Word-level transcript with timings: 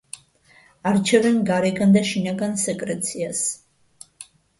არჩევენ 0.91 1.35
გარეგან 1.49 1.93
და 1.97 2.03
შინაგან 2.11 2.57
სეკრეციას. 2.61 3.43